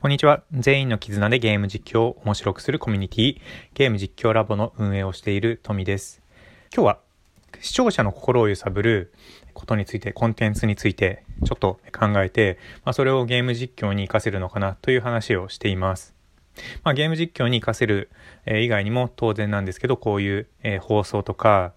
[0.00, 0.44] こんにちは。
[0.50, 3.40] 全員の絆でゲーム実況を面白くするコミュニティ、
[3.74, 6.22] ゲーム実況ラボの運営をしているトミです。
[6.74, 6.98] 今日は
[7.60, 9.12] 視聴者の心を揺さぶる
[9.52, 16.14] ことについて、コンテンツについてちょっと考えて、まあ、それをゲーム実況に活かせるのかなという話をしています。
[16.82, 18.08] まあ、ゲーム実況に活かせる、
[18.46, 21.74] え以外にも当然なんですけど、こういう、え放送とか、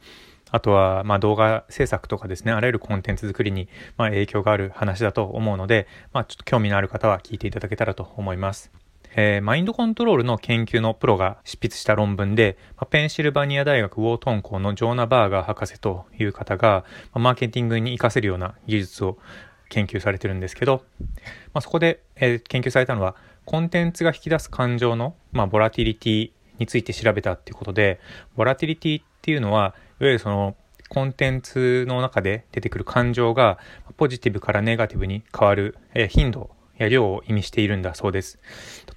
[0.53, 3.67] あとは、ま、動画制作とかですね、あらゆるコンテンツ作りに、
[3.97, 8.71] ま、影響がある話だと思うので、まあ、ちょっと興味のある方は聞いていただけたらと思います。
[9.15, 19.17] えー、マインドコントロールの研究のプロが執筆した論文で、まあ、ペンシルバニア大学ウォートン校のジョーナ・バーガー博士という方が、まあ、マーケティングに活かせるような技術を
[19.69, 20.83] 研究されてるんですけど、
[21.51, 23.15] まあ、そこで、えー、研究されたのは、
[23.45, 27.99] コンテンツが引き出す感情の、ま、ボラティリティについて調べたっていうことで、
[28.35, 30.57] ボラティリティっていうのは、いわゆるその
[30.89, 33.57] コンテンツの中で出てくる感情が
[33.95, 38.37] ポジティブからネガティブに変わる、え頻度や量を意味しているんだそうです。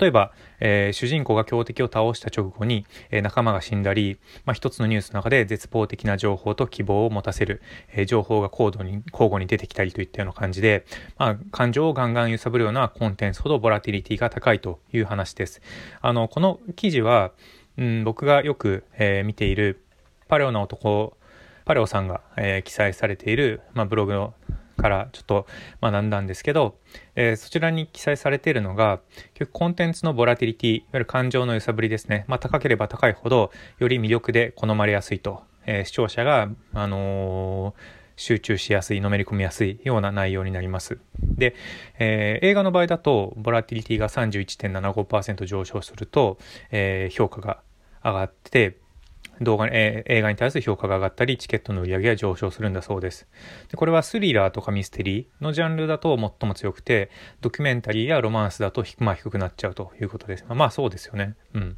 [0.01, 10.87] 例えば、えー、主人公が強敵を倒した直後に、えー、仲間が死んだり、まあ、一つのニュースの中で絶望的な情報と希望を持たせる、えー、情報が高度に交互に出てきたりといったような感じで、
[11.19, 15.63] まあ、感情をガンガン揺さぶるようなコンテンツほどボラティリティが高いという話です。
[16.01, 17.31] あのこの記事は、
[17.77, 19.86] うん、僕がよく、え見ている
[20.29, 21.17] パレオな男
[21.65, 24.31] パレオさんが、えー、記載されている、まあ、ブログ
[24.77, 25.47] からちょっと
[25.83, 26.79] 学んだんですけど、
[27.17, 29.01] えー、そちらに記載されているのが、
[29.35, 32.25] 結局コンテンツのボラティリティ、いわゆる感情の揺さぶりですね。
[32.29, 37.75] まあ、高ければ高いほど、より魅力で好まれやすいと、えー、視聴者が、あのー、
[38.15, 40.99] 集中しやすい、のめり込みやすいような内容になります。
[41.21, 41.55] で、
[41.99, 46.39] え、映画の場合だと、ボラティリティが31.75%上昇すると、
[46.71, 47.61] え、評価が
[48.03, 48.79] 上がって、
[49.41, 53.27] 動画、えー、映画に対する評価が上がったり、チケットの売り上げが上昇するんだそうです。
[53.71, 60.45] でこれはスリラーとかミステリーのジャンルだと最も強くて、ドキュメンタリーやロマンスだと、まあ、低くなっちゃうということです。
[60.49, 61.35] まあそうですよね。
[61.55, 61.77] うん。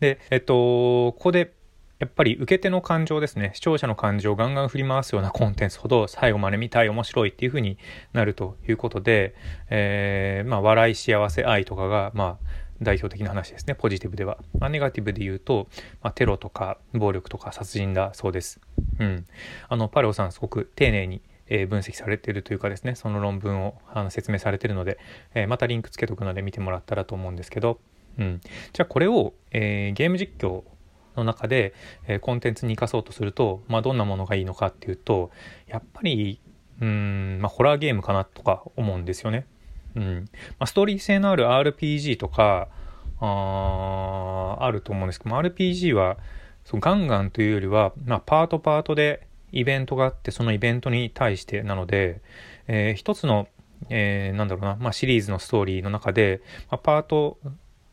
[0.00, 1.52] で、えっと、ここで、
[2.00, 3.52] やっぱり受け手の感情ですね。
[3.54, 7.78] 視聴者の感情をガンガン振り回すようなコンテンツほど最後まで見たい、面白いっていう風に
[8.12, 9.34] なるということで、
[9.70, 13.74] えー、まあ笑い、幸せ、愛とかが、まあ代表的な話ですね。
[13.74, 15.68] ポジティブでは、まあ、ネガティブで言うと、
[16.02, 18.60] まあ、テロとか暴力とか殺人だそうです、
[18.98, 19.26] うん、
[19.68, 24.98] あのパレオさんすごく丁寧にえ分析されているというかですねその論文をあの説明されているので、
[25.34, 27.80] えー、またリンクつけとくので見てもらったらと思うんですけど、
[28.18, 28.40] うん、
[28.72, 30.64] じゃあこれを、えー、ゲーム実況
[31.16, 31.74] の中で、
[32.08, 35.30] え、コンテンツに生かそうとすると、まあ、どんなものがいいのかっていうと
[35.68, 36.40] やっぱり
[36.80, 39.46] うん、まあ、ホラーゲームかなとか思うんですよね。
[39.96, 40.28] うん。
[40.58, 42.68] まあ、ストーリー性のある RPG とか、
[43.20, 46.16] ああると思うんですけども、RPG は、
[46.64, 52.20] そガンガンというよりは、まあ、パートパートでイベントがあって、そのイベントに対してなので、
[52.66, 53.48] えー、一つの、
[53.90, 56.40] えー、なんだろうな、まあ、シリーズのストーリーの中で、
[56.70, 57.38] まあ、パート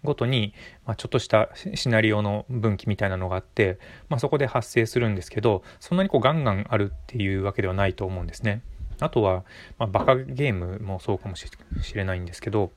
[0.03, 0.53] ごとに、
[0.85, 3.77] まあ、ちょっとしたシナリオの分岐みたいなのがあって、
[4.09, 8.61] まあ、そこで発生するんですけど、そんなにこうガンガンあるっていうわけではないと思うんですね。
[9.01, 9.43] あとは、
[9.77, 11.49] まあ、バカゲームもそうかもし
[11.95, 12.71] れないんですけど、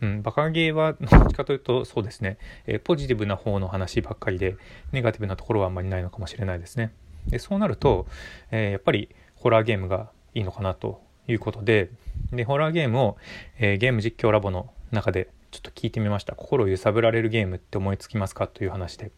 [0.00, 4.56] うん、バカゲーはどっちかというとそうですね、えー、ポジティブな方の話ばっかりで、
[4.92, 6.92] ネガティブなところはあんまりないのかもしれないですね。
[7.26, 8.06] でそうなると、
[8.50, 11.90] えー、やっぱりホラーゲームがいいのかなということで、
[12.32, 13.16] でホラーゲームを、
[13.58, 16.34] えー、ゲーム実況ラボの中でちょっと聞いてみました。
[16.34, 19.10] 心を揺さぶられるゲームって思いつきますかという話で。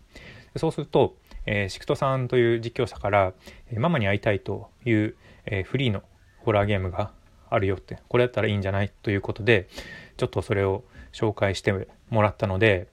[0.52, 1.16] でそうすると、
[1.46, 3.32] えー、シクトさんという実況者から、
[3.70, 5.16] えママに会いたいという、
[5.46, 6.02] えー、フリーの
[6.38, 7.12] ホラーゲームが
[7.50, 9.68] あるよって、これだったらいいんじゃないということで、
[10.16, 12.88] ちょっとそれを紹介してもらったので、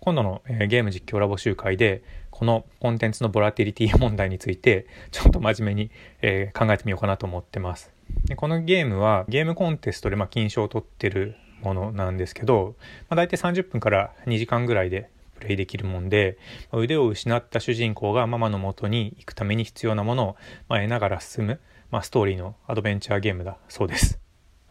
[0.00, 5.90] 今度の、えー、ゲーム実況ラボ集会で、このコンテンツのボラティリティ問題について、ちょっと真面目に、
[6.22, 7.90] えー、考えてみようかなと思ってます。
[8.24, 12.76] でこのゲームは、ゲームコンテストで、まあ、金賞を取ってるものなんですけど、
[13.08, 15.08] まあ、大体30分から2時間ぐらいで
[15.40, 16.38] プレイできるもんで、
[16.72, 20.36] 腕を失った主人公がママの元に行くために必要なものを、
[20.68, 21.60] まあ、得ながら進む、
[21.90, 24.18] まあ、ストーリーのアドベンチャーゲームだそうです。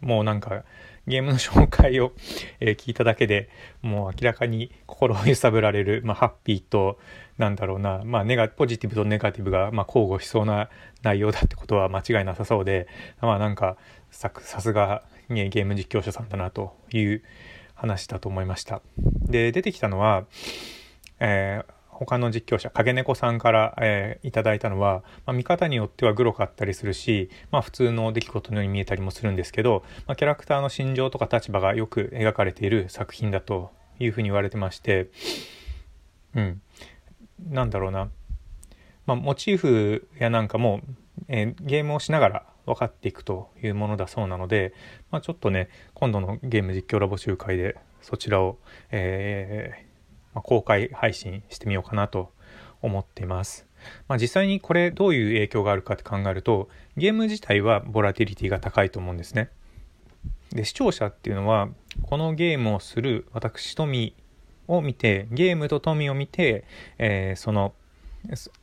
[0.01, 0.63] もうなんか
[1.07, 2.13] ゲームの紹介を、
[2.59, 3.49] えー、聞いただけで
[3.81, 6.99] もう明らかに心を揺さぶられる、まあ、ハッピーと
[7.37, 10.69] なんだろうな、まあ、ネガポジティブとネガティブが、まあ、交互しそうな
[11.03, 12.87] 内容だってことは間違いなさそうで
[13.21, 13.77] まあなんか
[14.09, 17.23] さすが、ね、ゲーム実況者さんだなという
[17.75, 18.81] 話だと思いました。
[18.97, 20.25] で出てきたのは、
[21.19, 35.09] えー、他の実況者影猫さんから、えー、いただいたのは、まあ、見方によってはグロかったりするし、まあ、普通の出来事のように見えたりもするんですけど、まあ、キャラクターの心情とか立場がよく描かれている作品だというふうに言われてまして
[36.35, 36.61] うん。
[37.49, 38.09] なんだろうな、
[39.05, 40.81] まあ、モチーフやなんかも、
[41.27, 44.73] えー、ゲームをしながら分かっていくというものだそうなので、
[45.11, 48.57] まあ、ちょっとね今度のゲーム実況ラボ集会でそちらを、
[48.91, 49.94] えー、
[50.35, 52.31] ま、公開配信してみようかなと
[52.81, 53.65] 思っています。
[54.07, 59.49] まあ、実際にこれどういう影響があるかって考えるとゲーム自体はボラティリティが高いと思うんですね。
[60.51, 61.69] で視聴者っていうのは
[62.03, 64.15] このゲームをする私富
[64.67, 66.65] を見てゲームと富を見て、
[66.97, 67.73] えー、その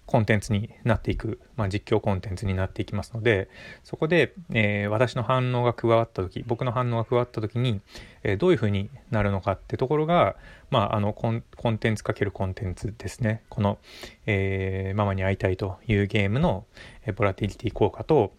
[0.06, 3.48] コンテンツになっていく、まあ、実況コンテンツになっていきますので
[3.84, 7.80] そこで、えー、私の反応が加わった時僕の反応が加わった時に、
[8.22, 10.36] えー、どういうふうになるのかってところが、
[10.70, 13.42] まあ、あのコンコンテンツ×コンテンツですね。
[13.48, 13.78] この、
[14.26, 16.64] えー、ママに会いたいというゲームの、
[17.04, 18.32] えボラティリティ効果と、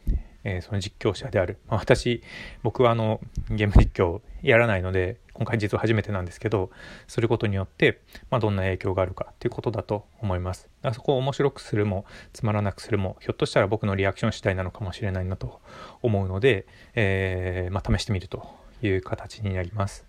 [0.44, 2.22] えその実況者である、まあ、私
[2.64, 3.20] 僕はあの
[3.50, 6.70] ゲーム実況やらないので今回実は初めてなんですけど
[7.08, 10.64] することによって、まあ、どんな影響があるかっていうことだと思います。
[10.64, 15.60] だからそこを面白くするもつまらなくするもひょっとしたら僕のリアクション次第なのかもしれないなと
[16.02, 18.48] 思うので、えー、まあ、試してみると
[18.82, 20.06] いう形になります。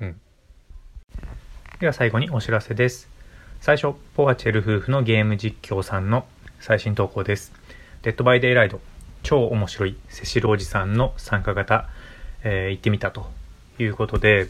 [0.00, 0.20] うん。
[1.80, 3.08] では最後にお知らせです。
[3.60, 6.26] 最初ポアチェル夫婦のゲーム実況さんの
[6.60, 7.52] 最新投稿です。
[8.02, 8.80] デッドバイデイライド
[9.22, 11.88] 超面白いセシルおじさんの参加型、
[12.44, 13.30] えー、行ってみたと
[13.78, 14.48] いうことで、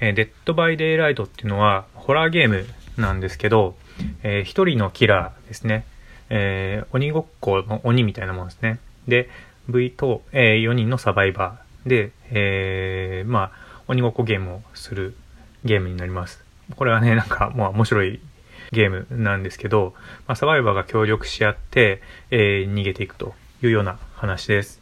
[0.00, 2.66] えー、デッドバイデイライトっていうのはホラーゲーム
[2.96, 3.76] なんですけど、
[4.22, 5.84] えー、一人のキラーですね。
[6.28, 8.78] えー、鬼ごっこの鬼みたいなもんですね。
[9.06, 9.28] で、
[9.68, 15.16] V と、えー、4人のサバイバーで、えー、まあ、鬼ごっこゲームをする
[15.64, 16.44] ゲームになります。
[16.74, 18.20] これはね、なんか、もう面白い
[18.72, 19.94] ゲームなんですけど、
[20.26, 24.80] まあ、サバイバーが協力し合って、えー、逃げていくというような話です。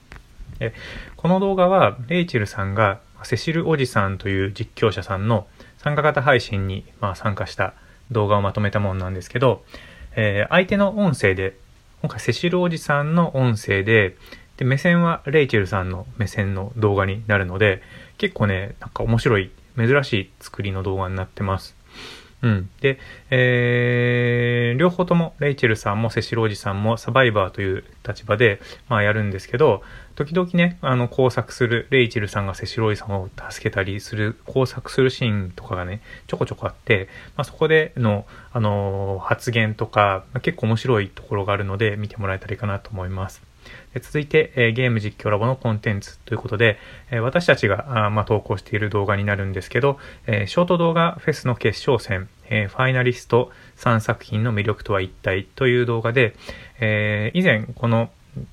[0.61, 0.73] え
[1.17, 5.47] この動画は、レイチェルさんがセシルおじさんという実況者さんの
[5.79, 7.75] 参加型配信に、まあ、参加した
[8.11, 9.65] 動画をまとめたものなんですけど、
[10.17, 11.57] えー、相手の音声で、
[12.03, 14.17] 今回セシルおじさんの音声で、
[14.57, 17.83] で、目線はレイチェルさんの目線の動画になるので、
[18.19, 21.75] 結構ね、なんか面白い、珍しい作りの動画になってます。
[22.43, 22.71] うん。
[22.81, 22.99] で、
[23.31, 24.54] えー、
[24.85, 28.61] 両方とも、レイチェルさんもセシルおじさんもサバイバーという立場で、
[28.91, 29.81] まあやるんですけど、
[30.15, 43.43] 時々ね、あの、工作する、レイチェルさんがセシロイさんを助けたりする、工作するシーンとかがね、ちょこちょこあって、まあ、そこでの、あのー、発言とか、まあ、結構面白いところがあるので、見てもらえたらいいかなと思います。
[44.01, 46.79] 続いて、え、ゲーム実況ラボのコンテンツということで、
[47.11, 56.35] え、私たちがあ、ま、投稿している動画になるんですけど、え、ショート動画フェスの決勝戦、えファイナリスト3作品の魅力とは一体という動画で、
[56.81, 58.11] え以前この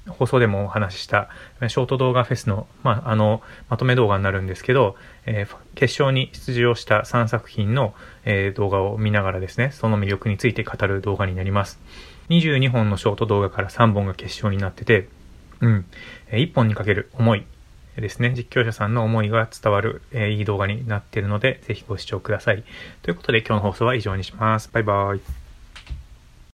[0.08, 1.30] 放送でもお話しした
[1.68, 4.96] ショート動画フェスの,、まあ、あのまとめ動画になるんですけど、
[5.26, 7.94] えー、決勝に出場した3作品の、
[8.26, 11.80] えー、動画を見ながらですね、その魅力について語る動画になります。
[12.30, 15.08] 22本のショート動画から3本が決勝になってて、
[15.60, 15.86] うん、
[16.32, 17.46] 1本にかける思い
[17.98, 22.64] ですね、実況者さんの思いが伝わる、えー、いい動画になっているので、ぜひご視聴ください。
[23.02, 24.70] ということで今日の放送は以上にします。
[24.72, 25.41] バイバーイ。